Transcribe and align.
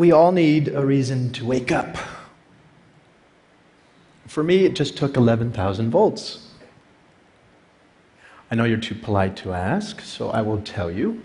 we 0.00 0.12
all 0.12 0.32
need 0.32 0.68
a 0.68 0.82
reason 0.82 1.30
to 1.30 1.44
wake 1.44 1.70
up. 1.70 1.94
For 4.26 4.42
me, 4.42 4.64
it 4.64 4.72
just 4.72 4.96
took 4.96 5.14
11,000 5.14 5.90
volts. 5.90 6.48
I 8.50 8.54
know 8.54 8.64
you're 8.64 8.78
too 8.78 8.94
polite 8.94 9.36
to 9.36 9.52
ask, 9.52 10.00
so 10.00 10.30
I 10.30 10.40
will 10.40 10.62
tell 10.62 10.90
you. 10.90 11.22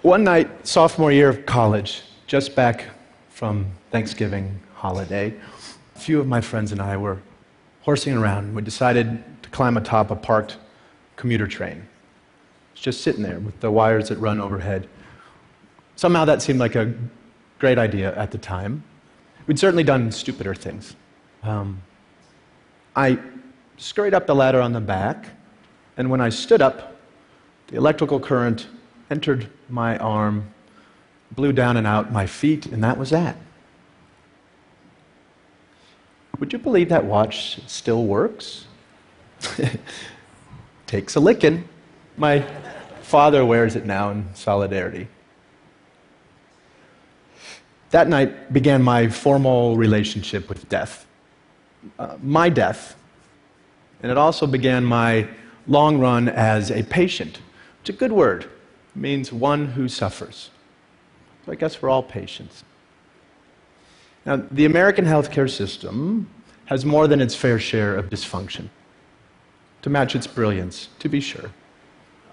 One 0.00 0.24
night, 0.24 0.66
sophomore 0.66 1.12
year 1.12 1.28
of 1.28 1.44
college, 1.44 2.04
just 2.26 2.56
back 2.56 2.86
from 3.28 3.66
Thanksgiving 3.90 4.58
holiday, 4.76 5.34
a 5.94 5.98
few 5.98 6.20
of 6.20 6.26
my 6.26 6.40
friends 6.40 6.72
and 6.72 6.80
I 6.80 6.96
were 6.96 7.20
horsing 7.82 8.16
around. 8.16 8.54
We 8.54 8.62
decided 8.62 9.22
to 9.42 9.50
climb 9.50 9.76
atop 9.76 10.10
a 10.10 10.16
parked 10.16 10.56
commuter 11.16 11.46
train. 11.46 11.86
It's 12.72 12.80
just 12.80 13.02
sitting 13.02 13.22
there 13.22 13.40
with 13.40 13.60
the 13.60 13.70
wires 13.70 14.08
that 14.08 14.16
run 14.16 14.40
overhead. 14.40 14.88
Somehow 16.00 16.24
that 16.24 16.40
seemed 16.40 16.58
like 16.58 16.76
a 16.76 16.94
great 17.58 17.76
idea 17.76 18.16
at 18.16 18.30
the 18.30 18.38
time. 18.38 18.84
We'd 19.46 19.58
certainly 19.58 19.84
done 19.84 20.10
stupider 20.10 20.54
things. 20.54 20.96
Um, 21.42 21.82
I 22.96 23.18
scurried 23.76 24.14
up 24.14 24.26
the 24.26 24.34
ladder 24.34 24.62
on 24.62 24.72
the 24.72 24.80
back, 24.80 25.26
and 25.98 26.08
when 26.08 26.22
I 26.22 26.30
stood 26.30 26.62
up, 26.62 26.96
the 27.66 27.76
electrical 27.76 28.18
current 28.18 28.66
entered 29.10 29.50
my 29.68 29.98
arm, 29.98 30.54
blew 31.32 31.52
down 31.52 31.76
and 31.76 31.86
out 31.86 32.10
my 32.10 32.26
feet, 32.26 32.64
and 32.64 32.82
that 32.82 32.96
was 32.96 33.10
that. 33.10 33.36
Would 36.38 36.50
you 36.54 36.58
believe 36.58 36.88
that 36.88 37.04
watch 37.04 37.60
still 37.66 38.06
works? 38.06 38.64
Takes 40.86 41.14
a 41.16 41.20
licking. 41.20 41.68
My 42.16 42.40
father 43.02 43.44
wears 43.44 43.76
it 43.76 43.84
now 43.84 44.08
in 44.08 44.34
solidarity. 44.34 45.06
That 47.90 48.08
night 48.08 48.52
began 48.52 48.82
my 48.82 49.08
formal 49.08 49.76
relationship 49.76 50.48
with 50.48 50.68
death. 50.68 51.06
Uh, 51.98 52.16
my 52.22 52.48
death. 52.48 52.96
And 54.02 54.10
it 54.10 54.18
also 54.18 54.46
began 54.46 54.84
my 54.84 55.28
long 55.66 55.98
run 55.98 56.28
as 56.28 56.70
a 56.70 56.82
patient. 56.84 57.40
It's 57.80 57.90
a 57.90 57.92
good 57.92 58.12
word. 58.12 58.44
It 58.44 58.50
means 58.96 59.32
one 59.32 59.66
who 59.66 59.88
suffers. 59.88 60.50
So 61.44 61.52
I 61.52 61.54
guess 61.54 61.82
we're 61.82 61.90
all 61.90 62.02
patients. 62.02 62.64
Now, 64.24 64.36
the 64.50 64.66
American 64.66 65.04
healthcare 65.04 65.50
system 65.50 66.28
has 66.66 66.84
more 66.84 67.08
than 67.08 67.20
its 67.20 67.34
fair 67.34 67.58
share 67.58 67.96
of 67.96 68.10
dysfunction. 68.10 68.68
To 69.82 69.90
match 69.90 70.14
its 70.14 70.26
brilliance, 70.26 70.88
to 70.98 71.08
be 71.08 71.20
sure. 71.20 71.50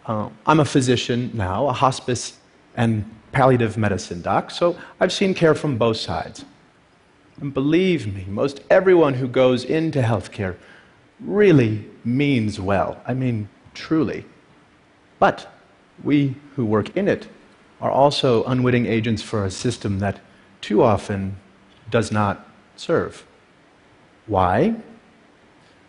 Uh, 0.06 0.30
I'm 0.46 0.60
a 0.60 0.66
physician 0.66 1.32
now, 1.34 1.68
a 1.68 1.74
hospice 1.74 2.38
and 2.76 3.10
palliative 3.32 3.78
medicine 3.78 4.22
doc, 4.22 4.52
so 4.52 4.78
I've 5.00 5.14
seen 5.14 5.34
care 5.34 5.56
from 5.56 5.78
both 5.78 5.98
sides. 5.98 6.46
And 7.40 7.54
believe 7.54 8.14
me, 8.14 8.26
most 8.28 8.62
everyone 8.70 9.16
who 9.16 9.28
goes 9.28 9.64
into 9.64 10.02
healthcare 10.02 10.56
really 11.20 11.86
means 12.04 12.60
well. 12.60 13.02
I 13.06 13.14
mean, 13.14 13.50
truly. 13.74 14.26
But 15.20 15.52
we 16.04 16.36
who 16.56 16.66
work 16.66 16.96
in 16.96 17.08
it 17.08 17.28
are 17.82 17.92
also 17.92 18.44
unwitting 18.46 18.86
agents 18.86 19.22
for 19.22 19.46
a 19.46 19.52
system 19.52 20.00
that 20.00 20.20
too 20.62 20.82
often 20.82 21.38
does 21.90 22.12
not 22.12 22.48
serve. 22.76 23.26
Why? 24.26 24.70
Well, 24.70 24.82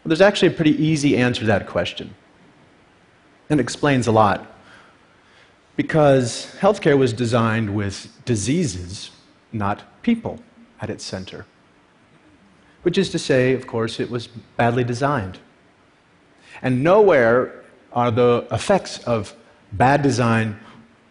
there's 0.04 0.20
actually 0.20 0.48
a 0.48 0.56
pretty 0.56 0.82
easy 0.82 1.16
answer 1.16 1.40
to 1.40 1.46
that 1.46 1.66
question. 1.66 2.14
And 3.50 3.58
it 3.58 3.62
explains 3.62 4.06
a 4.06 4.12
lot. 4.12 4.46
Because 5.78 6.56
healthcare 6.58 6.98
was 6.98 7.12
designed 7.12 7.72
with 7.72 8.08
diseases, 8.24 9.12
not 9.52 10.02
people, 10.02 10.40
at 10.80 10.90
its 10.90 11.04
center. 11.04 11.46
Which 12.82 12.98
is 12.98 13.10
to 13.10 13.18
say, 13.18 13.52
of 13.54 13.68
course, 13.68 14.00
it 14.00 14.10
was 14.10 14.26
badly 14.56 14.82
designed. 14.82 15.38
And 16.62 16.82
nowhere 16.82 17.62
are 17.92 18.10
the 18.10 18.48
effects 18.50 18.98
of 19.04 19.36
bad 19.70 20.02
design 20.02 20.58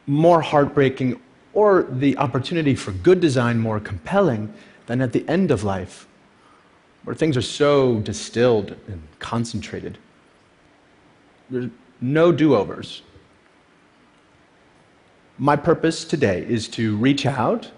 more 0.05 0.41
heartbreaking 0.41 1.21
or 1.53 1.83
the 1.89 2.17
opportunity 2.17 2.75
for 2.75 2.91
good 2.91 3.21
design 3.21 3.59
more 3.59 3.79
compelling 3.79 4.53
than 4.87 4.99
at 4.99 5.13
the 5.13 5.25
end 5.29 5.49
of 5.49 5.63
life, 5.63 6.07
where 7.05 7.15
things 7.15 7.37
are 7.37 7.41
so 7.41 8.01
distilled 8.01 8.75
and 8.89 9.01
concentrated. 9.19 9.97
There's 11.49 11.69
no 12.01 12.33
do 12.33 12.53
overs. 12.53 13.01
My 15.39 15.55
purpose 15.55 16.03
today 16.03 16.43
is 16.49 16.67
to 16.69 16.97
reach 16.97 17.27
out 17.27 17.69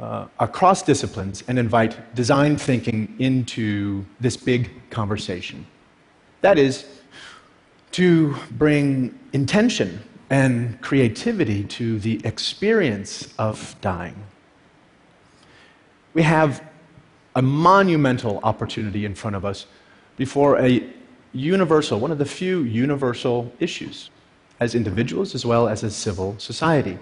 uh, 0.00 0.28
across 0.40 0.82
disciplines 0.82 1.44
and 1.46 1.58
invite 1.58 2.14
design 2.14 2.56
thinking 2.56 3.14
into 3.18 4.06
this 4.18 4.34
big 4.34 4.70
conversation. 4.88 5.66
That 6.40 6.58
is, 6.58 6.86
to 7.92 8.34
bring 8.52 9.18
intention 9.34 10.02
and 10.30 10.80
creativity 10.80 11.64
to 11.64 11.98
the 11.98 12.18
experience 12.24 13.28
of 13.38 13.76
dying. 13.82 14.16
We 16.14 16.22
have 16.22 16.62
a 17.34 17.42
monumental 17.42 18.40
opportunity 18.42 19.04
in 19.04 19.14
front 19.14 19.36
of 19.36 19.44
us 19.44 19.66
before 20.16 20.58
a 20.58 20.82
universal, 21.34 22.00
one 22.00 22.10
of 22.10 22.16
the 22.16 22.24
few 22.24 22.62
universal 22.62 23.52
issues 23.60 24.08
as 24.58 24.74
individuals 24.74 25.34
as 25.34 25.44
well 25.44 25.68
as 25.68 25.82
a 25.82 25.90
civil 25.90 26.34
society 26.38 26.98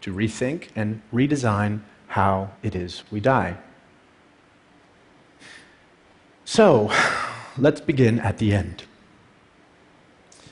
to 0.00 0.12
rethink 0.12 0.68
and 0.76 1.00
redesign 1.12 1.80
how 2.08 2.50
it 2.62 2.74
is 2.74 3.02
we 3.10 3.20
die. 3.20 3.56
So, 6.44 6.90
let's 7.58 7.80
begin 7.80 8.18
at 8.20 8.38
the 8.38 8.54
end. 8.54 8.84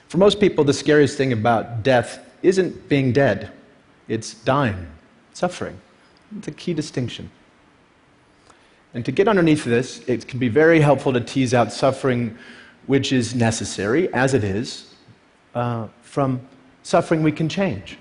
For 0.08 0.18
most 0.18 0.40
people, 0.40 0.64
the 0.64 0.72
scariest 0.72 1.16
thing 1.16 1.32
about 1.32 1.82
death 1.82 2.20
isn't 2.42 2.88
being 2.88 3.12
dead, 3.12 3.50
it's 4.08 4.34
dying, 4.34 4.86
suffering. 5.32 5.80
It's 6.38 6.48
a 6.48 6.52
key 6.52 6.74
distinction. 6.74 7.30
And 8.94 9.04
to 9.04 9.12
get 9.12 9.28
underneath 9.28 9.64
this, 9.64 10.00
it 10.06 10.26
can 10.26 10.38
be 10.38 10.48
very 10.48 10.80
helpful 10.80 11.12
to 11.12 11.20
tease 11.20 11.54
out 11.54 11.72
suffering 11.72 12.36
which 12.86 13.12
is 13.12 13.34
necessary, 13.34 14.12
as 14.14 14.32
it 14.32 14.44
is, 14.44 14.94
uh, 15.54 15.88
from 16.16 16.40
suffering 16.82 17.22
we 17.22 17.30
can 17.30 17.46
change. 17.46 17.98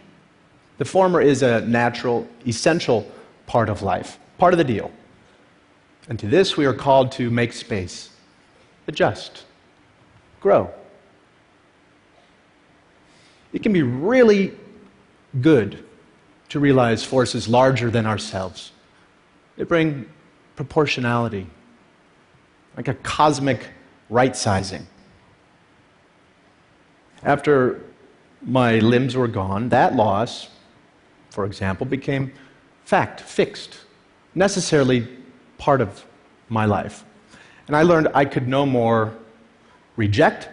The 0.77 0.85
former 0.85 1.19
is 1.19 1.43
a 1.43 1.59
natural, 1.65 2.25
essential 2.47 3.05
part 3.45 3.67
of 3.67 3.81
life, 3.81 4.19
part 4.37 4.53
of 4.53 4.57
the 4.57 4.63
deal. 4.63 4.89
And 6.07 6.17
to 6.19 6.27
this, 6.27 6.55
we 6.55 6.65
are 6.65 6.73
called 6.73 7.11
to 7.19 7.29
make 7.29 7.51
space, 7.51 8.11
adjust, 8.87 9.43
grow. 10.39 10.73
It 13.51 13.61
can 13.61 13.73
be 13.73 13.83
really 13.83 14.53
good 15.41 15.83
to 16.47 16.61
realize 16.61 17.03
forces 17.03 17.49
larger 17.49 17.91
than 17.91 18.05
ourselves. 18.05 18.71
They 19.57 19.65
bring 19.65 20.05
proportionality, 20.55 21.47
like 22.77 22.87
a 22.87 22.93
cosmic 22.93 23.67
right 24.09 24.37
sizing. 24.37 24.87
After 27.21 27.81
my 28.45 28.79
limbs 28.79 29.15
were 29.15 29.27
gone, 29.27 29.69
that 29.69 29.95
loss, 29.95 30.49
for 31.29 31.45
example, 31.45 31.85
became 31.85 32.31
fact, 32.85 33.19
fixed, 33.19 33.79
necessarily 34.35 35.07
part 35.57 35.81
of 35.81 36.05
my 36.49 36.65
life. 36.65 37.03
And 37.67 37.75
I 37.75 37.81
learned 37.81 38.09
I 38.13 38.25
could 38.25 38.47
no 38.47 38.65
more 38.65 39.13
reject 39.95 40.49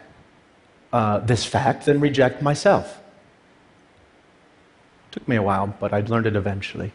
uh, 0.92 1.18
this 1.18 1.44
fact 1.44 1.84
than 1.84 2.00
reject 2.00 2.42
myself. 2.42 3.00
It 5.08 5.12
took 5.12 5.28
me 5.28 5.36
a 5.36 5.42
while, 5.42 5.66
but 5.78 5.92
I'd 5.92 6.08
learned 6.08 6.26
it 6.26 6.36
eventually. 6.36 6.92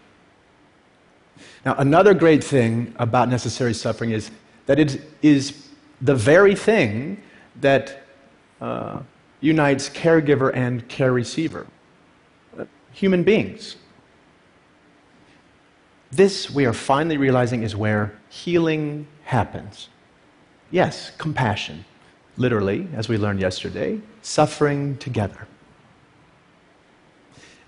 Now, 1.65 1.75
another 1.77 2.13
great 2.13 2.43
thing 2.43 2.95
about 2.97 3.29
necessary 3.29 3.73
suffering 3.73 4.11
is 4.11 4.31
that 4.65 4.79
it 4.79 5.01
is 5.21 5.67
the 6.01 6.15
very 6.15 6.55
thing 6.55 7.21
that 7.61 8.03
uh, 8.61 8.99
unites 9.39 9.89
caregiver 9.89 10.51
and 10.53 10.87
care 10.87 11.11
receiver, 11.11 11.67
uh, 12.57 12.65
human 12.91 13.23
beings. 13.23 13.75
This, 16.11 16.49
we 16.49 16.65
are 16.65 16.73
finally 16.73 17.17
realizing, 17.17 17.63
is 17.63 17.75
where 17.75 18.17
healing 18.29 19.07
happens. 19.23 19.89
Yes, 20.71 21.11
compassion 21.17 21.85
literally, 22.37 22.87
as 22.95 23.09
we 23.09 23.17
learned 23.17 23.41
yesterday, 23.41 23.99
suffering 24.21 24.97
together. 24.97 25.47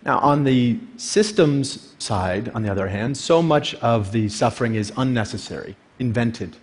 Now, 0.05 0.19
on 0.19 0.43
the 0.43 0.79
systems 0.95 1.95
side, 1.99 2.49
on 2.49 2.61
the 2.61 2.71
other 2.71 2.87
hand, 2.87 3.17
so 3.17 3.41
much 3.41 3.75
of 3.75 4.11
the 4.11 4.29
suffering 4.29 4.75
is 4.75 4.93
unnecessary, 4.95 5.75
invented, 5.97 6.55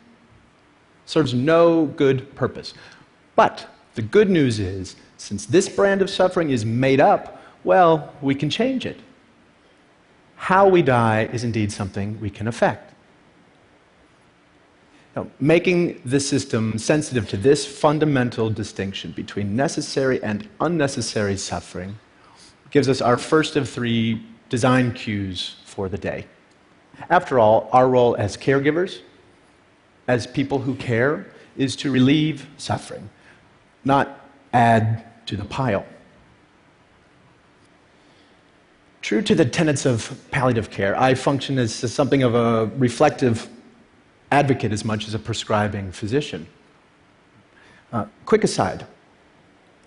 serves 1.05 1.35
no 1.35 1.87
good 1.87 2.35
purpose. 2.35 2.73
But 3.35 3.69
the 3.97 4.03
good 4.03 4.31
news 4.31 4.61
is, 4.61 4.95
since 5.17 5.47
this 5.47 5.69
brand 5.69 6.01
of 6.03 6.09
suffering 6.09 6.51
is 6.51 6.65
made 6.65 7.01
up, 7.01 7.43
well, 7.65 8.13
we 8.23 8.35
can 8.35 8.49
change 8.49 8.87
it. 8.87 9.01
how 10.37 10.69
we 10.69 10.83
die 10.83 11.29
is 11.33 11.43
indeed 11.43 11.73
something 11.73 12.21
we 12.21 12.31
can 12.31 12.47
affect. 12.47 12.93
Now, 15.17 15.27
making 15.41 16.01
the 16.05 16.21
system 16.21 16.79
sensitive 16.79 17.29
to 17.31 17.39
this 17.39 17.67
fundamental 17.67 18.51
distinction 18.51 19.13
between 19.13 19.57
necessary 19.57 20.23
and 20.23 20.47
unnecessary 20.61 21.39
suffering 21.39 21.99
gives 22.71 22.89
us 22.89 23.01
our 23.01 23.17
first 23.17 23.57
of 23.57 23.69
three 23.69 24.23
design 24.51 24.93
cues 24.93 25.57
for 25.65 25.89
the 25.89 25.97
day. 25.97 26.27
After 27.09 27.39
all, 27.39 27.69
our 27.73 27.89
role 27.89 28.15
as 28.17 28.37
caregivers, 28.37 29.01
as 30.07 30.27
people 30.27 30.59
who 30.59 30.75
care, 30.75 31.27
is 31.57 31.75
to 31.77 31.91
relieve 31.91 32.47
suffering, 32.59 33.09
not 33.87 34.21
add 34.53 35.05
to 35.27 35.37
the 35.37 35.45
pile. 35.45 35.87
True 39.03 39.23
to 39.23 39.35
the 39.35 39.45
tenets 39.45 39.87
of 39.87 40.19
palliative 40.31 40.71
care, 40.71 40.99
I 41.01 41.15
function 41.15 41.59
as 41.59 41.73
something 41.73 42.23
of 42.23 42.35
a 42.35 42.67
reflective 42.77 43.49
advocate 44.33 44.73
as 44.73 44.85
much 44.85 45.07
as 45.07 45.15
a 45.15 45.19
prescribing 45.19 45.93
physician. 45.93 46.47
Uh, 47.93 48.07
quick 48.25 48.43
aside 48.45 48.87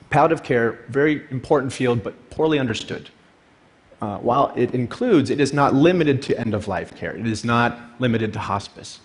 palliative 0.09 0.43
care, 0.43 0.79
very 0.89 1.23
important 1.29 1.71
field, 1.71 2.03
but 2.03 2.29
poorly 2.29 2.59
understood. 2.59 3.09
Uh, 4.01 4.17
while 4.17 4.51
it 4.55 4.73
includes, 4.73 5.29
it 5.29 5.39
is 5.39 5.53
not 5.53 5.73
limited 5.75 6.21
to 6.21 6.39
end 6.39 6.53
of 6.53 6.67
life 6.67 6.95
care, 6.95 7.15
it 7.15 7.27
is 7.27 7.43
not 7.43 7.77
limited 7.99 8.33
to 8.33 8.39
hospice. 8.39 8.99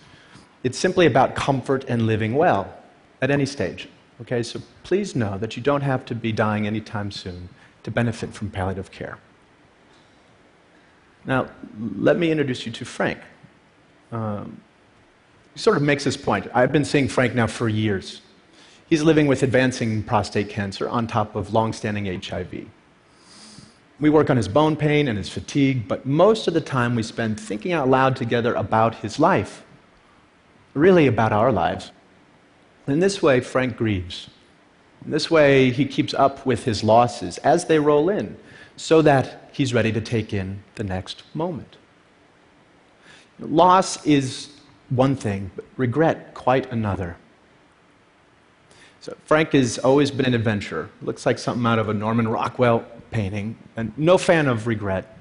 It's 0.63 0.77
simply 0.77 1.05
about 1.05 1.35
comfort 1.35 1.85
and 1.87 2.07
living 2.07 2.33
well 2.33 2.73
at 3.21 3.29
any 3.29 3.45
stage. 3.45 3.87
Okay, 4.21 4.43
so 4.43 4.61
please 4.83 5.15
know 5.15 5.37
that 5.37 5.57
you 5.57 5.63
don't 5.63 5.81
have 5.81 6.05
to 6.05 6.15
be 6.15 6.31
dying 6.31 6.65
anytime 6.65 7.11
soon 7.11 7.49
to 7.83 7.91
benefit 7.91 8.33
from 8.33 8.49
palliative 8.49 8.91
care. 8.91 9.17
Now, 11.25 11.49
let 11.97 12.17
me 12.17 12.31
introduce 12.31 12.65
you 12.65 12.71
to 12.71 12.85
Frank. 12.85 13.19
Um, 14.11 14.61
he 15.53 15.59
sort 15.59 15.75
of 15.75 15.83
makes 15.83 16.03
this 16.03 16.15
point. 16.15 16.47
I've 16.53 16.71
been 16.71 16.85
seeing 16.85 17.07
Frank 17.07 17.35
now 17.35 17.47
for 17.47 17.67
years. 17.67 18.21
He's 18.87 19.01
living 19.01 19.25
with 19.27 19.41
advancing 19.41 20.03
prostate 20.03 20.49
cancer 20.49 20.87
on 20.87 21.07
top 21.07 21.35
of 21.35 21.53
long-standing 21.53 22.05
HIV. 22.21 22.67
We 23.99 24.09
work 24.09 24.29
on 24.29 24.37
his 24.37 24.47
bone 24.47 24.75
pain 24.75 25.07
and 25.07 25.17
his 25.17 25.29
fatigue, 25.29 25.87
but 25.87 26.05
most 26.05 26.47
of 26.47 26.53
the 26.53 26.61
time 26.61 26.95
we 26.95 27.03
spend 27.03 27.39
thinking 27.39 27.71
out 27.71 27.89
loud 27.89 28.15
together 28.15 28.53
about 28.53 28.95
his 28.95 29.19
life, 29.19 29.63
really 30.73 31.07
about 31.07 31.31
our 31.31 31.51
lives. 31.51 31.91
In 32.87 32.99
this 32.99 33.21
way, 33.21 33.39
Frank 33.39 33.77
grieves. 33.77 34.29
In 35.03 35.11
this 35.11 35.31
way, 35.31 35.71
he 35.71 35.85
keeps 35.85 36.13
up 36.13 36.45
with 36.45 36.65
his 36.65 36.83
losses 36.83 37.37
as 37.39 37.65
they 37.65 37.79
roll 37.79 38.09
in, 38.09 38.37
so 38.77 39.01
that 39.01 39.49
he's 39.51 39.73
ready 39.73 39.91
to 39.91 40.01
take 40.01 40.33
in 40.33 40.63
the 40.75 40.83
next 40.83 41.23
moment. 41.33 41.77
Loss 43.39 44.05
is 44.05 44.49
one 44.89 45.15
thing, 45.15 45.51
but 45.55 45.65
regret 45.77 46.33
quite 46.33 46.71
another. 46.71 47.17
So 49.01 49.15
Frank 49.25 49.51
has 49.53 49.77
always 49.79 50.11
been 50.11 50.25
an 50.25 50.33
adventurer. 50.33 50.89
Looks 51.01 51.25
like 51.25 51.37
something 51.37 51.65
out 51.65 51.79
of 51.79 51.89
a 51.89 51.93
Norman 51.93 52.27
Rockwell 52.27 52.85
painting, 53.11 53.57
and 53.77 53.93
no 53.97 54.17
fan 54.17 54.47
of 54.47 54.67
regret. 54.67 55.17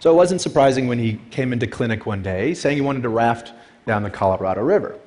So 0.00 0.10
it 0.10 0.14
wasn't 0.14 0.40
surprising 0.40 0.86
when 0.86 0.98
he 0.98 1.20
came 1.30 1.52
into 1.52 1.66
clinic 1.66 2.04
one 2.04 2.22
day 2.22 2.52
saying 2.52 2.76
he 2.76 2.82
wanted 2.82 3.02
to 3.04 3.08
raft 3.08 3.52
down 3.86 4.02
the 4.02 4.10
Colorado 4.10 4.62
River. 4.62 4.98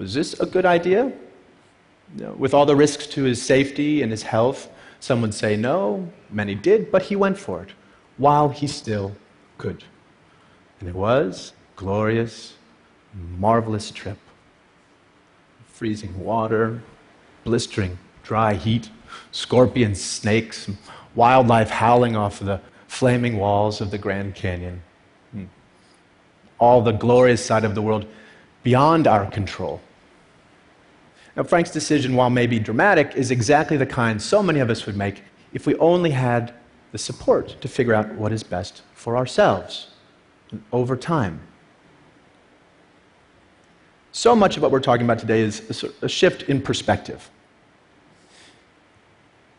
Was 0.00 0.14
this 0.14 0.40
a 0.40 0.46
good 0.46 0.64
idea? 0.64 1.12
You 2.16 2.24
know, 2.24 2.32
with 2.32 2.54
all 2.54 2.64
the 2.64 2.74
risks 2.74 3.06
to 3.08 3.24
his 3.24 3.40
safety 3.40 4.00
and 4.00 4.10
his 4.10 4.22
health, 4.22 4.70
some 4.98 5.20
would 5.20 5.34
say 5.34 5.56
no, 5.56 6.10
many 6.30 6.54
did, 6.54 6.90
but 6.90 7.02
he 7.02 7.16
went 7.16 7.36
for 7.36 7.62
it 7.62 7.68
while 8.16 8.48
he 8.48 8.66
still 8.66 9.14
could. 9.58 9.84
And 10.80 10.88
it 10.88 10.94
was 10.94 11.52
a 11.76 11.80
glorious, 11.80 12.54
marvelous 13.14 13.90
trip 13.90 14.16
freezing 15.66 16.18
water, 16.18 16.82
blistering 17.44 17.98
dry 18.22 18.54
heat, 18.54 18.90
scorpions, 19.32 20.00
snakes, 20.00 20.68
wildlife 21.14 21.70
howling 21.70 22.16
off 22.16 22.38
the 22.38 22.60
flaming 22.86 23.36
walls 23.38 23.82
of 23.82 23.90
the 23.90 23.98
Grand 23.98 24.34
Canyon. 24.34 24.82
Hmm. 25.32 25.44
All 26.58 26.80
the 26.80 26.92
glorious 26.92 27.44
side 27.44 27.64
of 27.64 27.74
the 27.74 27.82
world 27.82 28.06
beyond 28.62 29.06
our 29.06 29.26
control. 29.30 29.80
Now, 31.36 31.44
Frank's 31.44 31.70
decision, 31.70 32.16
while 32.16 32.30
maybe 32.30 32.58
dramatic, 32.58 33.14
is 33.14 33.30
exactly 33.30 33.76
the 33.76 33.86
kind 33.86 34.20
so 34.20 34.42
many 34.42 34.60
of 34.60 34.70
us 34.70 34.86
would 34.86 34.96
make 34.96 35.22
if 35.52 35.66
we 35.66 35.74
only 35.76 36.10
had 36.10 36.52
the 36.92 36.98
support 36.98 37.56
to 37.60 37.68
figure 37.68 37.94
out 37.94 38.14
what 38.14 38.32
is 38.32 38.42
best 38.42 38.82
for 38.94 39.16
ourselves 39.16 39.88
and 40.50 40.62
over 40.72 40.96
time. 40.96 41.40
So 44.12 44.34
much 44.34 44.56
of 44.56 44.62
what 44.62 44.72
we're 44.72 44.80
talking 44.80 45.04
about 45.04 45.20
today 45.20 45.40
is 45.40 45.84
a 46.02 46.08
shift 46.08 46.42
in 46.42 46.60
perspective. 46.60 47.30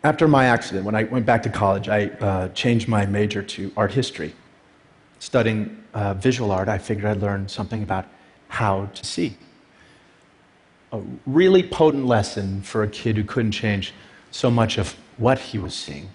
After 0.04 0.28
my 0.28 0.46
accident, 0.46 0.84
when 0.84 0.96
I 0.96 1.04
went 1.04 1.26
back 1.26 1.44
to 1.44 1.50
college, 1.50 1.88
I 1.88 2.08
uh, 2.08 2.50
changed 2.50 2.88
my 2.88 3.06
major 3.06 3.42
to 3.44 3.72
art 3.78 3.94
history. 3.94 4.34
Studying 5.20 5.82
uh, 5.94 6.16
visual 6.16 6.52
art, 6.52 6.68
I 6.68 6.80
figured 6.80 7.06
I'd 7.06 7.22
learn 7.22 7.48
something 7.48 7.84
about 7.84 8.08
how 8.50 8.88
to 8.88 9.06
see. 9.06 9.38
A 10.92 11.02
really 11.26 11.64
potent 11.64 12.06
lesson 12.06 12.62
for 12.62 12.84
a 12.84 12.88
kid 12.88 13.16
who 13.18 13.24
couldn't 13.24 13.52
change 13.52 13.94
so 14.30 14.52
much 14.52 14.78
of 14.78 14.96
what 15.18 15.40
he 15.40 15.58
was 15.58 15.74
seeing. 15.74 16.10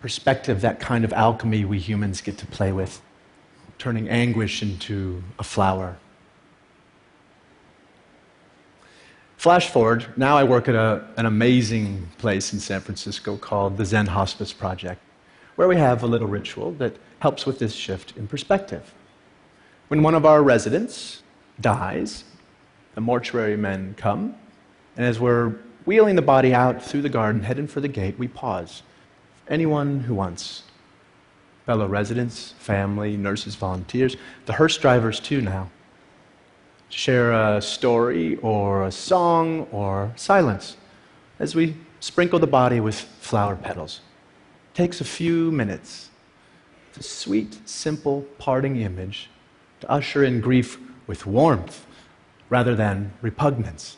Perspective, 0.00 0.60
that 0.62 0.80
kind 0.80 1.04
of 1.04 1.12
alchemy 1.12 1.64
we 1.64 1.78
humans 1.78 2.20
get 2.20 2.38
to 2.38 2.46
play 2.46 2.72
with, 2.72 3.00
turning 3.78 4.08
anguish 4.08 4.62
into 4.62 5.22
a 5.38 5.44
flower 5.44 5.96
Flash 9.42 9.70
forward, 9.70 10.06
now 10.16 10.36
I 10.36 10.44
work 10.44 10.68
at 10.68 10.76
a, 10.76 11.04
an 11.16 11.26
amazing 11.26 12.08
place 12.18 12.52
in 12.52 12.60
San 12.60 12.80
Francisco 12.80 13.36
called 13.36 13.76
the 13.76 13.84
Zen 13.84 14.06
Hospice 14.06 14.52
Project, 14.52 15.00
where 15.56 15.66
we 15.66 15.74
have 15.74 16.04
a 16.04 16.06
little 16.06 16.28
ritual 16.28 16.70
that 16.74 16.94
helps 17.18 17.44
with 17.44 17.58
this 17.58 17.74
shift 17.74 18.16
in 18.16 18.28
perspective. 18.28 18.94
When 19.88 20.04
one 20.04 20.14
of 20.14 20.24
our 20.24 20.44
residents 20.44 21.24
dies, 21.60 22.22
the 22.94 23.00
mortuary 23.00 23.56
men 23.56 23.94
come, 23.96 24.34
and 24.96 25.06
as 25.06 25.18
we're 25.18 25.54
wheeling 25.84 26.16
the 26.16 26.22
body 26.22 26.54
out 26.54 26.82
through 26.82 27.02
the 27.02 27.08
garden, 27.08 27.42
heading 27.42 27.66
for 27.66 27.80
the 27.80 27.88
gate, 27.88 28.18
we 28.18 28.28
pause. 28.28 28.82
Anyone 29.48 30.00
who 30.00 30.14
wants. 30.14 30.62
Fellow 31.66 31.86
residents, 31.86 32.54
family, 32.58 33.16
nurses, 33.16 33.54
volunteers, 33.54 34.16
the 34.46 34.52
hearse 34.54 34.76
drivers 34.78 35.20
too 35.20 35.40
now 35.40 35.70
share 36.92 37.32
a 37.32 37.60
story 37.62 38.36
or 38.36 38.84
a 38.84 38.92
song 38.92 39.66
or 39.72 40.12
silence 40.14 40.76
as 41.38 41.54
we 41.54 41.74
sprinkle 42.00 42.38
the 42.38 42.46
body 42.46 42.80
with 42.80 42.94
flower 42.94 43.56
petals. 43.56 44.00
It 44.72 44.76
takes 44.76 45.00
a 45.00 45.04
few 45.04 45.50
minutes. 45.50 46.10
It's 46.90 47.06
a 47.06 47.08
sweet, 47.10 47.66
simple 47.66 48.26
parting 48.38 48.76
image 48.76 49.30
to 49.80 49.90
usher 49.90 50.22
in 50.22 50.40
grief 50.40 50.78
with 51.06 51.26
warmth 51.26 51.86
rather 52.52 52.74
than 52.76 53.10
repugnance. 53.22 53.96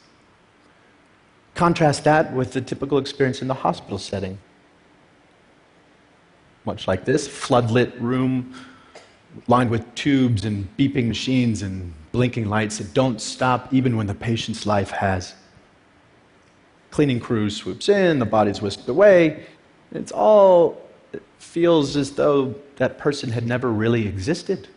Contrast 1.57 2.05
that 2.05 2.33
with 2.33 2.53
the 2.53 2.61
typical 2.61 2.99
experience 2.99 3.43
in 3.43 3.49
the 3.49 3.61
hospital 3.67 3.99
setting. 3.99 4.39
Much 6.65 6.87
like 6.87 7.05
this 7.05 7.27
floodlit 7.27 7.93
room 8.01 8.55
lined 9.49 9.71
with 9.71 9.93
tubes 9.97 10.45
and 10.45 10.69
beeping 10.77 11.09
machines 11.09 11.63
and 11.63 11.93
blinking 12.13 12.49
lights 12.49 12.79
that 12.79 12.95
don't 12.95 13.21
stop 13.21 13.75
even 13.75 13.97
when 13.97 14.07
the 14.07 14.15
patient's 14.15 14.65
life 14.67 14.93
has. 14.93 15.35
Cleaning 16.93 17.19
crew 17.19 17.51
swoops 17.51 17.89
in, 17.89 18.21
the 18.21 18.25
body's 18.25 18.63
whisked 18.63 18.89
away. 18.89 19.47
It's 19.91 20.13
all, 20.13 20.81
it 21.13 21.25
feels 21.39 21.97
as 21.97 22.13
though 22.13 22.55
that 22.77 22.99
person 22.99 23.31
had 23.31 23.49
never 23.49 23.73
really 23.73 24.07
existed. 24.07 24.69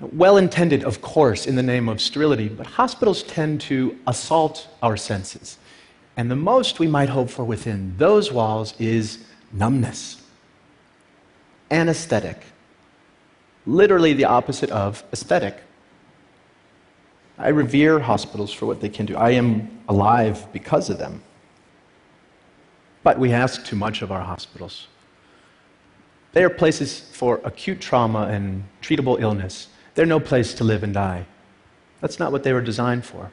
Well 0.00 0.36
intended, 0.36 0.84
of 0.84 1.00
course, 1.00 1.46
in 1.46 1.56
the 1.56 1.62
name 1.62 1.88
of 1.88 2.00
sterility, 2.00 2.48
but 2.48 2.66
hospitals 2.66 3.22
tend 3.22 3.60
to 3.62 3.96
assault 4.06 4.68
our 4.82 4.96
senses. 4.96 5.58
And 6.16 6.30
the 6.30 6.36
most 6.36 6.78
we 6.78 6.86
might 6.86 7.08
hope 7.08 7.30
for 7.30 7.44
within 7.44 7.96
those 7.96 8.30
walls 8.30 8.74
is 8.78 9.18
numbness, 9.52 10.22
anesthetic 11.70 12.42
literally 13.66 14.12
the 14.12 14.24
opposite 14.24 14.70
of 14.70 15.02
aesthetic. 15.12 15.58
I 17.38 17.48
revere 17.48 17.98
hospitals 17.98 18.52
for 18.52 18.66
what 18.66 18.80
they 18.80 18.88
can 18.88 19.04
do. 19.04 19.16
I 19.16 19.30
am 19.30 19.82
alive 19.88 20.46
because 20.52 20.88
of 20.88 20.98
them. 20.98 21.22
But 23.02 23.18
we 23.18 23.32
ask 23.32 23.64
too 23.64 23.76
much 23.76 24.02
of 24.02 24.10
our 24.10 24.22
hospitals. 24.22 24.86
They 26.32 26.44
are 26.44 26.50
places 26.50 27.00
for 27.00 27.40
acute 27.44 27.80
trauma 27.80 28.22
and 28.28 28.64
treatable 28.80 29.20
illness. 29.20 29.68
They're 29.96 30.06
no 30.06 30.20
place 30.20 30.54
to 30.54 30.64
live 30.64 30.82
and 30.82 30.94
die. 30.94 31.26
That's 32.00 32.20
not 32.20 32.30
what 32.30 32.44
they 32.44 32.52
were 32.52 32.60
designed 32.60 33.04
for. 33.04 33.32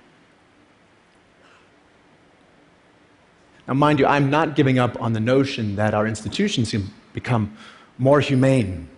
Now, 3.67 3.73
mind 3.75 3.99
you, 3.99 4.05
I'm 4.05 4.29
not 4.29 4.55
giving 4.55 4.79
up 4.79 4.99
on 5.01 5.13
the 5.13 5.19
notion 5.19 5.75
that 5.75 5.93
our 5.93 6.07
institutions 6.07 6.71
can 6.71 6.89
become 7.13 7.55
more 7.97 8.21
humane. 8.21 8.89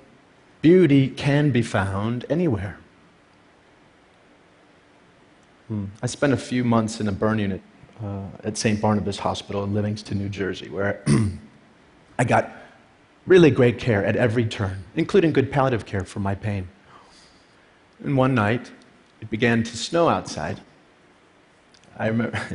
Beauty 0.62 1.10
can 1.10 1.52
be 1.52 1.64
found 1.64 2.26
anywhere. 2.30 2.78
Hmm. 5.68 5.86
I 6.04 6.06
spent 6.06 6.34
a 6.34 6.38
few 6.38 6.64
months 6.64 7.00
in 7.00 7.08
a 7.08 7.12
burn 7.12 7.40
unit 7.40 7.62
uh, 8.04 8.26
at 8.44 8.58
St. 8.58 8.80
Barnabas 8.80 9.18
Hospital 9.18 9.64
in 9.64 9.74
Livingston, 9.74 10.20
New 10.20 10.30
Jersey, 10.30 10.70
where 10.70 11.04
I 12.20 12.24
got 12.24 12.52
really 13.26 13.50
great 13.50 13.80
care 13.80 14.06
at 14.06 14.16
every 14.16 14.46
turn, 14.46 14.84
including 14.96 15.34
good 15.34 15.52
palliative 15.52 15.88
care 15.88 16.04
for 16.04 16.20
my 16.20 16.36
pain. 16.36 16.68
And 18.04 18.18
one 18.18 18.36
night, 18.36 18.72
it 19.22 19.30
began 19.30 19.64
to 19.64 19.78
snow 19.78 20.10
outside. 20.10 20.62
I 21.98 22.08
remember, 22.08 22.38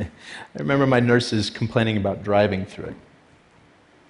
I 0.55 0.59
remember 0.59 0.85
my 0.85 0.99
nurses 0.99 1.49
complaining 1.49 1.97
about 1.97 2.23
driving 2.23 2.65
through 2.65 2.85
it. 2.85 2.95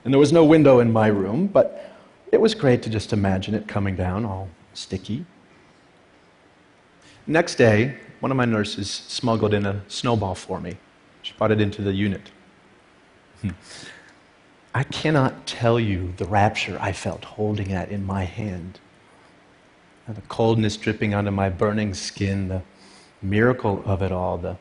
And 0.03 0.13
there 0.13 0.19
was 0.19 0.33
no 0.33 0.43
window 0.43 0.79
in 0.79 0.91
my 0.91 1.07
room, 1.07 1.47
but 1.47 1.95
it 2.31 2.41
was 2.41 2.55
great 2.55 2.81
to 2.83 2.89
just 2.89 3.13
imagine 3.13 3.53
it 3.53 3.67
coming 3.67 3.95
down 3.95 4.25
all 4.25 4.49
sticky. 4.73 5.25
Next 7.27 7.55
day, 7.55 7.97
one 8.19 8.31
of 8.31 8.37
my 8.37 8.45
nurses 8.45 8.89
smuggled 8.89 9.53
in 9.53 9.65
a 9.65 9.81
snowball 9.87 10.35
for 10.35 10.59
me. 10.59 10.77
She 11.21 11.33
brought 11.33 11.51
it 11.51 11.61
into 11.61 11.81
the 11.81 11.93
unit. 11.93 12.31
Hmm. 13.41 13.49
I 14.73 14.83
cannot 14.83 15.45
tell 15.45 15.79
you 15.79 16.13
the 16.17 16.25
rapture 16.25 16.77
I 16.79 16.93
felt 16.93 17.25
holding 17.25 17.71
it 17.71 17.89
in 17.89 18.05
my 18.05 18.23
hand. 18.23 18.79
The 20.07 20.21
coldness 20.21 20.77
dripping 20.77 21.13
onto 21.13 21.31
my 21.31 21.49
burning 21.49 21.93
skin, 21.93 22.47
the 22.47 22.61
miracle 23.21 23.83
of 23.85 24.01
it 24.01 24.11
all, 24.11 24.37
the 24.37 24.57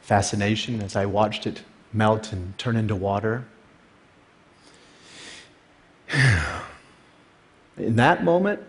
fascination 0.00 0.82
as 0.82 0.96
I 0.96 1.06
watched 1.06 1.46
it 1.46 1.62
melt 1.92 2.32
and 2.32 2.56
turn 2.58 2.76
into 2.76 2.96
water. 2.96 3.44
In 7.76 7.96
that 7.96 8.24
moment, 8.24 8.60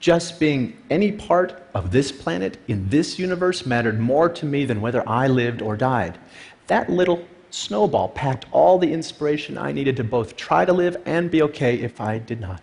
just 0.00 0.38
being 0.38 0.76
any 0.90 1.12
part 1.12 1.62
of 1.74 1.90
this 1.90 2.12
planet 2.12 2.58
in 2.68 2.88
this 2.90 3.18
universe 3.18 3.64
mattered 3.64 3.98
more 3.98 4.28
to 4.28 4.44
me 4.44 4.64
than 4.64 4.80
whether 4.80 5.08
I 5.08 5.26
lived 5.26 5.62
or 5.62 5.76
died. 5.76 6.18
That 6.66 6.90
little 6.90 7.26
snowball 7.50 8.08
packed 8.10 8.44
all 8.52 8.78
the 8.78 8.92
inspiration 8.92 9.56
I 9.56 9.72
needed 9.72 9.96
to 9.96 10.04
both 10.04 10.36
try 10.36 10.64
to 10.64 10.72
live 10.72 10.96
and 11.06 11.30
be 11.30 11.40
okay 11.42 11.76
if 11.76 12.00
I 12.00 12.18
did 12.18 12.40
not. 12.40 12.60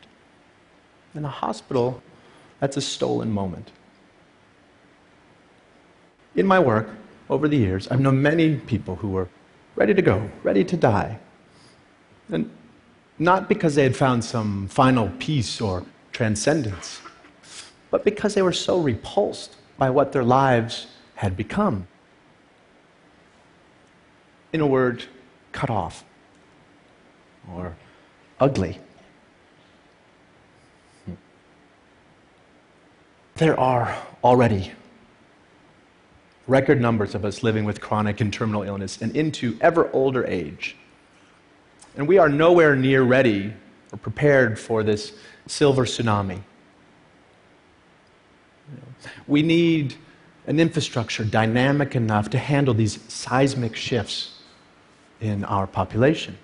In 1.15 1.25
a 1.25 1.29
hospital, 1.29 2.01
that's 2.59 2.77
a 2.77 2.81
stolen 2.81 3.31
moment. 3.31 3.71
In 6.35 6.47
my 6.47 6.59
work, 6.59 6.89
over 7.29 7.47
the 7.47 7.57
years, 7.57 7.87
I've 7.87 7.99
known 7.99 8.21
many 8.21 8.55
people 8.55 8.95
who 8.95 9.09
were 9.09 9.29
ready 9.75 9.93
to 9.93 10.01
go, 10.01 10.29
ready 10.43 10.63
to 10.63 10.77
die. 10.77 11.19
And 12.29 12.49
not 13.19 13.47
because 13.47 13.75
they 13.75 13.83
had 13.83 13.95
found 13.95 14.23
some 14.23 14.67
final 14.67 15.11
peace 15.19 15.61
or 15.61 15.85
transcendence, 16.11 17.01
but 17.91 18.03
because 18.03 18.33
they 18.33 18.41
were 18.41 18.53
so 18.53 18.79
repulsed 18.79 19.55
by 19.77 19.89
what 19.89 20.11
their 20.11 20.23
lives 20.23 20.87
had 21.15 21.37
become. 21.37 21.87
In 24.51 24.61
a 24.61 24.67
word, 24.67 25.05
cut 25.51 25.69
off 25.69 26.03
or 27.51 27.75
ugly. 28.39 28.79
There 33.43 33.59
are 33.59 33.93
already 34.23 34.71
record 36.47 36.79
numbers 36.79 37.13
of 37.13 37.25
us 37.25 37.43
living 37.43 37.65
with 37.65 37.81
chronic 37.81 38.21
and 38.21 38.31
terminal 38.31 38.63
illness 38.63 39.01
and 39.01 39.13
into 39.17 39.57
ever 39.59 39.91
older 39.91 40.25
age. 40.25 40.77
And 41.97 42.07
we 42.07 42.17
are 42.17 42.29
nowhere 42.29 42.73
near 42.73 43.03
ready 43.03 43.53
or 43.91 43.97
prepared 43.97 44.57
for 44.57 44.81
this 44.81 45.11
silver 45.45 45.83
tsunami. 45.83 46.39
We 49.27 49.41
need 49.41 49.95
an 50.47 50.57
infrastructure 50.57 51.25
dynamic 51.25 51.97
enough 51.97 52.29
to 52.29 52.37
handle 52.37 52.73
these 52.73 52.97
seismic 53.11 53.75
shifts 53.75 54.39
in 55.19 55.43
our 55.43 55.67
population. 55.67 56.37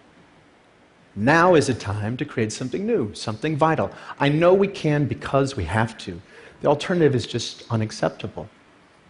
Now 1.15 1.55
is 1.55 1.69
a 1.69 1.73
time 1.73 2.17
to 2.17 2.25
create 2.25 2.51
something 2.51 2.85
new, 2.85 3.13
something 3.13 3.55
vital. 3.55 3.89
I 4.19 4.27
know 4.27 4.53
we 4.53 4.67
can 4.67 5.05
because 5.05 5.55
we 5.55 5.63
have 5.63 5.97
to. 5.99 6.21
The 6.61 6.67
alternative 6.67 7.15
is 7.15 7.25
just 7.25 7.63
unacceptable. 7.69 8.49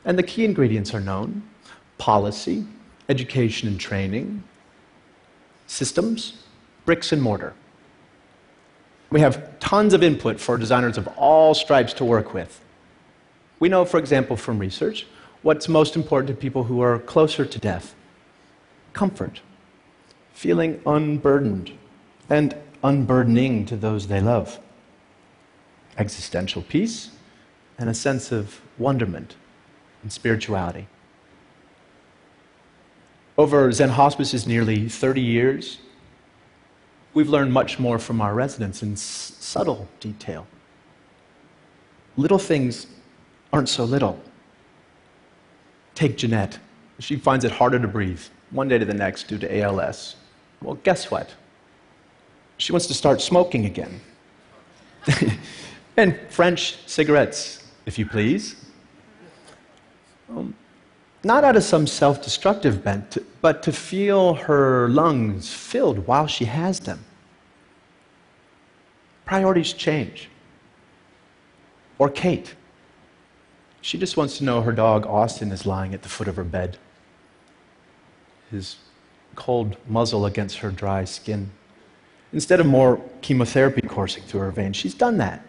And 0.06 0.18
the 0.18 0.24
key 0.24 0.46
ingredients 0.46 0.94
are 0.94 1.00
known 1.00 1.44
policy, 1.98 2.65
education 3.10 3.68
and 3.68 3.79
training, 3.79 4.44
systems, 5.68 6.44
bricks 6.86 7.12
and 7.12 7.22
mortar. 7.22 7.53
We 9.10 9.20
have 9.20 9.60
tons 9.60 9.94
of 9.94 10.01
input 10.01 10.39
for 10.39 10.58
designers 10.58 10.98
of 10.98 11.08
all 11.18 11.53
stripes 11.53 11.94
to 11.94 12.06
work 12.06 12.34
with. 12.34 12.62
We 13.60 13.68
know, 13.68 13.84
for 13.84 13.98
example, 13.98 14.38
from 14.38 14.60
research, 14.60 15.06
what's 15.41 15.68
most 15.68 15.96
important 15.96 16.29
to 16.29 16.41
people 16.41 16.63
who 16.63 16.82
are 16.82 17.00
closer 17.00 17.46
to 17.46 17.60
death 17.60 17.96
comfort, 18.94 19.41
feeling 20.34 20.82
unburdened, 20.86 21.72
and 22.29 22.56
unburdening 22.84 23.65
to 23.65 23.77
those 23.77 24.08
they 24.08 24.20
love, 24.20 24.60
existential 25.98 26.62
peace, 26.62 27.12
and 27.79 27.89
a 27.89 27.93
sense 27.93 28.31
of 28.31 28.62
wonderment 28.77 29.36
and 30.03 30.12
spirituality. 30.12 30.88
Over 33.38 33.71
Zen 33.71 33.89
Hospice's 33.89 34.45
nearly 34.45 34.89
30 34.89 35.21
years, 35.21 35.79
we've 37.13 37.29
learned 37.29 37.53
much 37.53 37.79
more 37.79 37.98
from 37.98 38.19
our 38.19 38.33
residents 38.33 38.83
in 38.83 38.93
s- 38.93 39.33
subtle 39.39 39.88
detail. 40.01 40.45
Little 42.17 42.38
things 42.38 42.88
aren't 43.53 43.69
so 43.69 43.86
little. 43.86 44.19
Take 45.95 46.17
Jeanette. 46.17 46.59
She 47.00 47.15
finds 47.15 47.45
it 47.45 47.51
harder 47.51 47.79
to 47.79 47.88
breathe 47.88 48.21
one 48.51 48.67
day 48.67 48.77
to 48.77 48.86
the 48.86 48.93
next 48.93 49.29
due 49.29 49.38
to 49.38 49.59
ALS. 49.59 50.17
Well, 50.62 50.75
guess 50.83 51.09
what? 51.09 51.33
She 52.57 52.74
wants 52.74 52.88
to 52.88 52.93
start 52.93 53.21
smoking 53.21 53.65
again. 53.65 54.01
and 55.98 56.19
French 56.29 56.77
cigarettes, 56.86 57.59
if 57.89 57.98
you 57.98 58.05
please. 58.05 58.55
Um, 60.29 60.53
not 61.24 61.43
out 61.43 61.55
of 61.55 61.63
some 61.63 61.88
self 61.88 62.24
destructive 62.24 62.84
bent, 62.84 63.17
but 63.41 63.63
to 63.63 63.72
feel 63.72 64.36
her 64.36 64.88
lungs 64.89 65.51
filled 65.51 66.05
while 66.05 66.27
she 66.27 66.46
has 66.46 66.79
them. 66.81 67.03
Priorities 69.25 69.74
change. 69.74 70.29
Or 71.98 72.10
Kate. 72.10 72.53
She 73.81 73.98
just 73.98 74.17
wants 74.17 74.38
to 74.38 74.43
know 74.43 74.62
her 74.62 74.72
dog 74.72 75.08
Austin 75.08 75.51
is 75.51 75.65
lying 75.65 75.96
at 75.96 76.03
the 76.03 76.10
foot 76.10 76.27
of 76.27 76.36
her 76.36 76.43
bed, 76.43 76.77
his 78.51 78.75
cold 79.36 79.77
muzzle 79.88 80.27
against 80.27 80.60
her 80.60 80.69
dry 80.69 81.05
skin. 81.05 81.50
Instead 82.34 82.60
of 82.60 82.67
more 82.67 83.01
chemotherapy 83.22 83.81
coursing 83.81 84.22
through 84.24 84.41
her 84.41 84.51
veins, 84.51 84.75
she's 84.75 84.93
done 84.93 85.17
that 85.17 85.49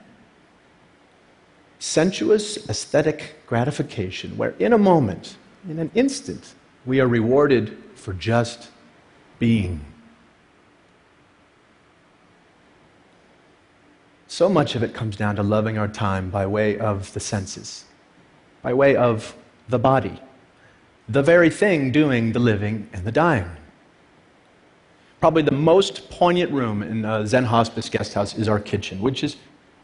sensuous 1.80 2.68
aesthetic 2.68 3.36
gratification, 3.46 4.36
where 4.36 4.50
in 4.60 4.72
a 4.72 4.78
moment, 4.78 5.36
in 5.68 5.78
an 5.78 5.90
instant, 5.94 6.54
we 6.86 7.00
are 7.00 7.08
rewarded 7.08 7.76
for 7.94 8.12
just 8.12 8.68
being. 9.38 9.84
So 14.28 14.48
much 14.48 14.74
of 14.74 14.82
it 14.82 14.94
comes 14.94 15.16
down 15.16 15.36
to 15.36 15.42
loving 15.42 15.78
our 15.78 15.88
time 15.88 16.30
by 16.30 16.46
way 16.46 16.78
of 16.78 17.12
the 17.14 17.20
senses, 17.20 17.84
by 18.62 18.72
way 18.74 18.94
of 18.94 19.34
the 19.68 19.78
body, 19.78 20.20
the 21.08 21.22
very 21.22 21.50
thing 21.50 21.90
doing 21.90 22.32
the 22.32 22.38
living 22.38 22.88
and 22.92 23.04
the 23.04 23.12
dying. 23.12 23.50
Probably 25.18 25.42
the 25.42 25.50
most 25.50 26.10
poignant 26.10 26.52
room 26.52 26.82
in 26.82 27.04
a 27.04 27.26
Zen 27.26 27.44
Hospice 27.44 27.88
guest 27.88 28.14
house 28.14 28.36
is 28.36 28.48
our 28.48 28.60
kitchen, 28.60 29.00
which 29.00 29.24
is 29.24 29.36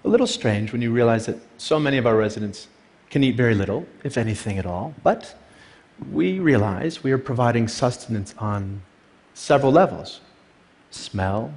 a 0.05 0.09
little 0.09 0.27
strange 0.27 0.73
when 0.73 0.83
you 0.83 0.93
realize 0.93 1.27
that 1.27 1.39
so 1.59 1.79
many 1.81 1.97
of 1.97 2.07
our 2.07 2.17
residents 2.17 2.69
can 3.11 3.25
eat 3.25 3.37
very 3.37 3.55
little, 3.55 3.87
if 4.05 4.17
anything 4.17 4.59
at 4.59 4.67
all, 4.67 4.95
but 5.03 5.35
we 6.13 6.39
realize 6.39 7.03
we 7.03 7.13
are 7.13 7.19
providing 7.19 7.69
sustenance 7.69 8.35
on 8.39 8.83
several 9.35 9.73
levels 9.73 10.21
smell, 10.91 11.53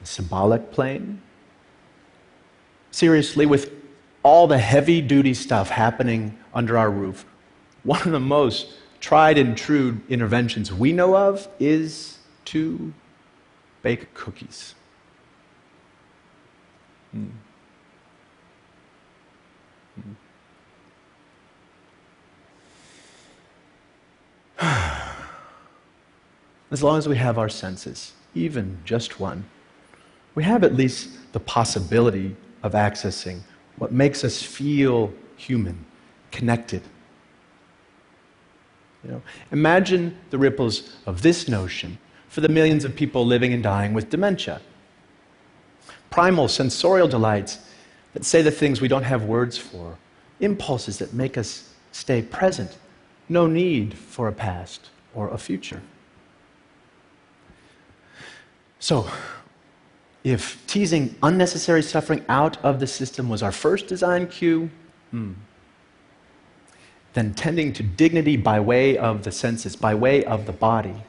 the 0.00 0.06
symbolic 0.06 0.72
plane. 0.72 1.20
Seriously, 2.90 3.46
with 3.46 3.72
all 4.22 4.46
the 4.46 4.58
heavy 4.58 5.00
duty 5.00 5.34
stuff 5.34 5.70
happening 5.70 6.36
under 6.52 6.76
our 6.76 6.90
roof, 6.90 7.24
one 7.82 8.00
of 8.02 8.12
the 8.12 8.20
most 8.20 8.68
tried 9.00 9.38
and 9.38 9.56
true 9.56 10.00
interventions 10.08 10.72
we 10.72 10.92
know 10.92 11.16
of 11.16 11.48
is 11.58 12.18
to 12.46 12.92
bake 13.82 14.12
cookies. 14.14 14.74
Hmm. 17.12 17.26
as 26.70 26.82
long 26.82 26.98
as 26.98 27.08
we 27.08 27.16
have 27.16 27.38
our 27.38 27.48
senses, 27.48 28.12
even 28.34 28.78
just 28.84 29.20
one, 29.20 29.44
we 30.34 30.44
have 30.44 30.64
at 30.64 30.74
least 30.74 31.32
the 31.32 31.40
possibility 31.40 32.34
of 32.62 32.72
accessing 32.72 33.40
what 33.76 33.92
makes 33.92 34.24
us 34.24 34.42
feel 34.42 35.12
human, 35.36 35.84
connected. 36.30 36.82
You 39.04 39.10
know, 39.10 39.22
imagine 39.50 40.16
the 40.30 40.38
ripples 40.38 40.96
of 41.06 41.22
this 41.22 41.48
notion 41.48 41.98
for 42.28 42.40
the 42.40 42.48
millions 42.48 42.84
of 42.84 42.94
people 42.94 43.26
living 43.26 43.52
and 43.52 43.62
dying 43.62 43.92
with 43.92 44.08
dementia. 44.08 44.60
Primal 46.12 46.46
sensorial 46.46 47.08
delights 47.08 47.58
that 48.12 48.24
say 48.24 48.42
the 48.42 48.50
things 48.50 48.82
we 48.82 48.88
don't 48.88 49.02
have 49.02 49.24
words 49.24 49.56
for, 49.56 49.96
impulses 50.40 50.98
that 50.98 51.14
make 51.14 51.38
us 51.38 51.70
stay 51.90 52.20
present, 52.20 52.76
no 53.30 53.46
need 53.46 53.96
for 53.96 54.28
a 54.28 54.32
past 54.32 54.90
or 55.14 55.28
a 55.30 55.38
future. 55.38 55.80
So, 58.78 59.08
if 60.22 60.64
teasing 60.66 61.14
unnecessary 61.22 61.82
suffering 61.82 62.24
out 62.28 62.62
of 62.62 62.78
the 62.78 62.86
system 62.86 63.28
was 63.30 63.42
our 63.42 63.52
first 63.52 63.86
design 63.86 64.26
cue, 64.28 64.70
hmm, 65.10 65.32
then 67.14 67.32
tending 67.32 67.72
to 67.72 67.82
dignity 67.82 68.36
by 68.36 68.60
way 68.60 68.98
of 68.98 69.24
the 69.24 69.32
senses, 69.32 69.76
by 69.76 69.94
way 69.94 70.24
of 70.24 70.44
the 70.44 70.52
body, 70.52 71.04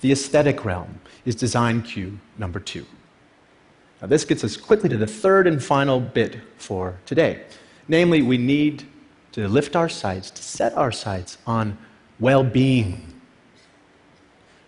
the 0.00 0.10
aesthetic 0.10 0.64
realm 0.64 1.00
is 1.24 1.34
design 1.34 1.82
cue 1.82 2.18
number 2.36 2.58
two. 2.58 2.86
Now, 4.00 4.08
this 4.08 4.24
gets 4.24 4.44
us 4.44 4.56
quickly 4.56 4.88
to 4.88 4.96
the 4.96 5.06
third 5.06 5.46
and 5.46 5.62
final 5.62 6.00
bit 6.00 6.38
for 6.56 6.98
today. 7.04 7.44
Namely, 7.86 8.22
we 8.22 8.38
need 8.38 8.86
to 9.32 9.46
lift 9.46 9.76
our 9.76 9.88
sights, 9.88 10.30
to 10.30 10.42
set 10.42 10.74
our 10.74 10.90
sights 10.90 11.38
on 11.46 11.76
well 12.18 12.42
being. 12.42 13.06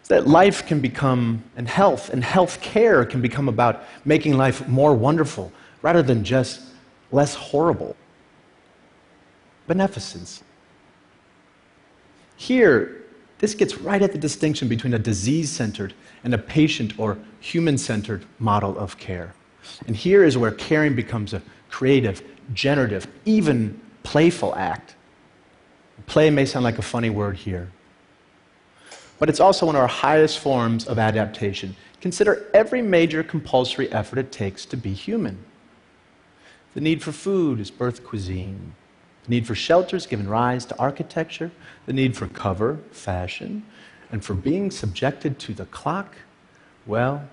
So 0.03 0.15
that 0.15 0.27
life 0.27 0.67
can 0.67 0.81
become, 0.81 1.45
and 1.57 1.69
health 1.69 2.11
and 2.11 2.23
health 2.23 2.61
care 2.61 3.05
can 3.05 3.23
become 3.23 3.49
about 3.49 3.85
making 4.05 4.37
life 4.37 4.69
more 4.69 4.95
wonderful 4.95 5.53
rather 5.81 6.03
than 6.03 6.25
just 6.25 6.61
less 7.11 7.35
horrible. 7.35 7.97
Beneficence. 9.67 10.43
Here, 12.37 13.02
this 13.43 13.57
gets 13.57 13.79
right 13.79 14.01
at 14.01 14.13
the 14.13 14.19
distinction 14.19 14.69
between 14.69 14.95
a 14.95 15.01
disease 15.01 15.51
centered 15.51 15.93
and 16.23 16.33
a 16.33 16.39
patient 16.39 16.97
or 16.97 17.19
human 17.41 17.77
centered 17.77 18.25
model 18.39 18.79
of 18.79 18.97
care. 18.99 19.35
And 19.89 19.97
here 19.97 20.23
is 20.23 20.39
where 20.39 20.53
caring 20.53 20.95
becomes 20.95 21.35
a 21.35 21.43
creative, 21.69 22.23
generative, 22.55 23.09
even 23.25 23.81
playful 24.05 24.55
act. 24.55 24.95
Play 26.07 26.31
may 26.31 26.47
sound 26.47 26.63
like 26.63 26.79
a 26.79 26.83
funny 26.83 27.11
word 27.11 27.37
here, 27.37 27.73
but 29.19 29.29
it's 29.29 29.41
also 29.41 29.67
one 29.67 29.75
of 29.75 29.83
our 29.83 29.89
highest 29.89 30.39
forms 30.39 30.87
of 30.87 31.01
adaptation. 31.01 31.75
Consider 32.01 32.47
every 32.55 32.81
major 32.81 33.25
compulsory 33.25 33.91
effort 33.91 34.21
it 34.21 34.31
takes 34.31 34.65
to 34.67 34.77
be 34.77 34.93
human. 34.93 35.45
The 36.75 36.81
need 36.81 37.03
for 37.03 37.11
food 37.11 37.59
is 37.59 37.73
birth 37.73 38.05
cuisine. 38.05 38.77
The 39.25 39.31
need 39.31 39.47
for 39.47 39.55
shelters 39.55 40.07
given 40.07 40.29
rise 40.29 40.65
to 40.67 40.79
architecture, 40.79 41.51
the 41.87 41.93
need 41.93 42.17
for 42.17 42.27
cover, 42.27 42.79
fashion, 42.91 43.65
and 44.11 44.25
for 44.25 44.35
being 44.35 44.71
subjected 44.71 45.39
to 45.41 45.55
the 45.55 45.67
clock, 45.67 46.17
well, 46.87 47.29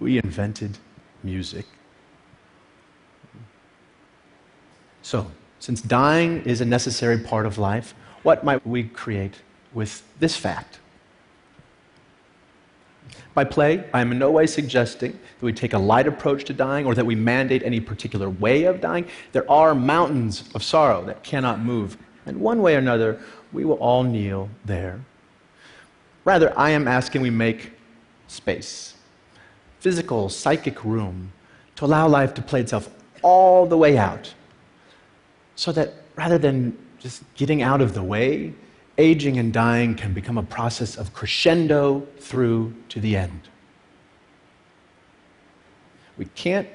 we 0.00 0.18
invented 0.18 0.78
music. 1.22 1.66
So, 5.02 5.30
since 5.60 5.80
dying 5.80 6.42
is 6.44 6.60
a 6.60 6.64
necessary 6.64 7.18
part 7.18 7.46
of 7.46 7.58
life, 7.58 7.94
what 8.22 8.42
might 8.42 8.66
we 8.66 8.84
create 8.84 9.36
with 9.72 10.02
this 10.18 10.36
fact? 10.36 10.78
By 13.34 13.44
play, 13.44 13.84
I 13.92 14.00
am 14.00 14.12
in 14.12 14.18
no 14.18 14.30
way 14.30 14.46
suggesting 14.46 15.12
that 15.12 15.44
we 15.44 15.52
take 15.52 15.72
a 15.72 15.78
light 15.78 16.06
approach 16.06 16.44
to 16.44 16.52
dying 16.52 16.86
or 16.86 16.94
that 16.94 17.04
we 17.04 17.16
mandate 17.16 17.62
any 17.64 17.80
particular 17.80 18.30
way 18.30 18.64
of 18.64 18.80
dying. 18.80 19.08
There 19.32 19.50
are 19.50 19.74
mountains 19.74 20.44
of 20.54 20.62
sorrow 20.62 21.04
that 21.06 21.24
cannot 21.24 21.60
move, 21.60 21.96
and 22.26 22.40
one 22.40 22.62
way 22.62 22.76
or 22.76 22.78
another, 22.78 23.20
we 23.52 23.64
will 23.64 23.76
all 23.76 24.04
kneel 24.04 24.50
there. 24.64 25.00
Rather, 26.24 26.56
I 26.58 26.70
am 26.70 26.86
asking 26.86 27.22
we 27.22 27.30
make 27.30 27.72
space, 28.28 28.94
physical, 29.80 30.28
psychic 30.28 30.84
room, 30.84 31.32
to 31.76 31.84
allow 31.84 32.06
life 32.06 32.34
to 32.34 32.42
play 32.42 32.60
itself 32.60 32.88
all 33.22 33.66
the 33.66 33.76
way 33.76 33.98
out, 33.98 34.32
so 35.56 35.72
that 35.72 35.94
rather 36.14 36.38
than 36.38 36.76
just 36.98 37.22
getting 37.34 37.62
out 37.62 37.80
of 37.80 37.94
the 37.94 38.02
way, 38.02 38.54
aging 38.98 39.38
and 39.38 39.52
dying 39.52 39.94
can 39.94 40.12
become 40.12 40.38
a 40.38 40.42
process 40.42 40.96
of 40.96 41.12
crescendo 41.12 42.06
through 42.18 42.74
to 42.88 43.00
the 43.00 43.16
end. 43.16 43.48
We 46.16 46.26
can't, 46.26 46.68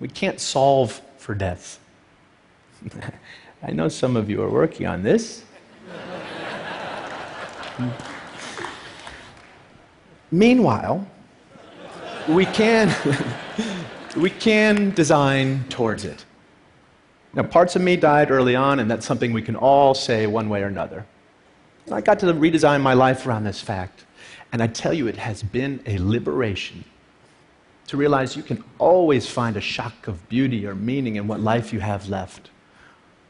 we 0.00 0.08
can't 0.08 0.40
solve 0.40 1.00
for 1.18 1.34
death. 1.34 1.78
I 3.62 3.72
know 3.72 3.88
some 3.88 4.16
of 4.16 4.30
you 4.30 4.42
are 4.42 4.50
working 4.50 4.86
on 4.86 5.02
this. 5.02 5.44
Meanwhile, 10.30 11.06
we 12.28 12.44
can, 12.46 12.94
we 14.16 14.30
can 14.30 14.90
design 14.90 15.64
towards 15.68 16.04
it. 16.04 16.25
Now, 17.36 17.42
parts 17.42 17.76
of 17.76 17.82
me 17.82 17.96
died 17.96 18.30
early 18.30 18.56
on, 18.56 18.80
and 18.80 18.90
that's 18.90 19.04
something 19.04 19.34
we 19.34 19.42
can 19.42 19.56
all 19.56 19.92
say 19.92 20.26
one 20.26 20.48
way 20.48 20.62
or 20.62 20.68
another. 20.68 21.04
I 21.92 22.00
got 22.00 22.18
to 22.20 22.26
redesign 22.26 22.80
my 22.80 22.94
life 22.94 23.26
around 23.26 23.44
this 23.44 23.60
fact, 23.60 24.06
and 24.52 24.62
I 24.62 24.66
tell 24.68 24.94
you, 24.94 25.06
it 25.06 25.18
has 25.18 25.42
been 25.42 25.80
a 25.84 25.98
liberation 25.98 26.84
to 27.88 27.98
realize 27.98 28.36
you 28.36 28.42
can 28.42 28.64
always 28.78 29.28
find 29.28 29.54
a 29.56 29.60
shock 29.60 30.08
of 30.08 30.26
beauty 30.30 30.66
or 30.66 30.74
meaning 30.74 31.16
in 31.16 31.28
what 31.28 31.40
life 31.40 31.74
you 31.74 31.80
have 31.80 32.08
left. 32.08 32.48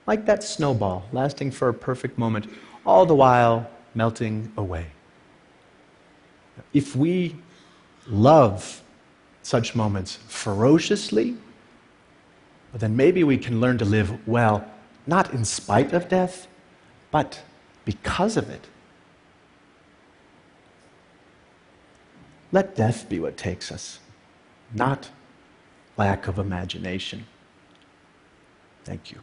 Like 0.07 0.25
that 0.27 0.45
snowball 0.45 1.05
lasting 1.13 1.51
for 1.51 1.69
a 1.69 1.75
perfect 1.75 2.17
moment, 2.17 2.49
all 2.87 3.07
the 3.07 3.15
while 3.15 3.69
melting 3.95 4.53
away. 4.57 4.87
If 6.73 6.95
we 6.95 7.35
love 8.07 8.83
such 9.43 9.75
moments 9.75 10.17
ferociously, 10.29 11.37
then 12.81 12.97
maybe 12.97 13.25
we 13.25 13.39
can 13.39 13.61
learn 13.61 13.79
to 13.79 13.85
live 13.85 14.27
well, 14.27 14.69
not 15.07 15.33
in 15.33 15.45
spite 15.45 15.93
of 15.93 16.09
death, 16.09 16.47
but 17.11 17.43
because 17.85 18.37
of 18.37 18.51
it. 18.51 18.67
Let 22.53 22.77
death 22.77 23.09
be 23.09 23.19
what 23.19 23.37
takes 23.37 23.73
us, 23.73 23.99
not 24.75 25.11
lack 25.97 26.29
of 26.29 26.39
imagination. 26.39 27.27
Thank 28.85 29.11
you. 29.11 29.21